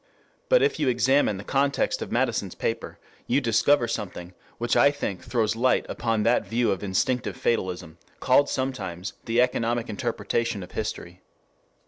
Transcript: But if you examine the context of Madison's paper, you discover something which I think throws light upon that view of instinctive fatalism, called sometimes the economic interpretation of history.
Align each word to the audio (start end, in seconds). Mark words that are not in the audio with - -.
But 0.49 0.63
if 0.63 0.79
you 0.79 0.87
examine 0.87 1.37
the 1.37 1.43
context 1.43 2.01
of 2.01 2.11
Madison's 2.11 2.55
paper, 2.55 2.97
you 3.27 3.39
discover 3.39 3.87
something 3.87 4.33
which 4.57 4.75
I 4.75 4.89
think 4.89 5.23
throws 5.23 5.55
light 5.55 5.85
upon 5.87 6.23
that 6.23 6.43
view 6.47 6.71
of 6.71 6.83
instinctive 6.83 7.37
fatalism, 7.37 7.99
called 8.19 8.49
sometimes 8.49 9.13
the 9.25 9.39
economic 9.39 9.89
interpretation 9.91 10.63
of 10.63 10.71
history. 10.71 11.21